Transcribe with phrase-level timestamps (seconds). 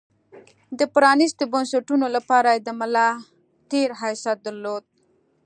[0.79, 3.09] د پرانېستو بنسټونو لپاره یې د ملا
[3.71, 4.83] تیر حیثیت درلود.